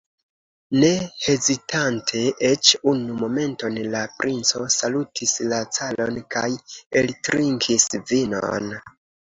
Ne 0.83 0.87
hezitante 1.25 2.21
eĉ 2.49 2.71
unu 2.93 3.19
momenton, 3.19 3.77
la 3.97 4.01
princo 4.23 4.65
salutis 4.79 5.37
la 5.53 5.63
caron 5.79 6.19
kaj 6.39 6.49
eltrinkis 7.05 7.89
vinon. 8.13 8.77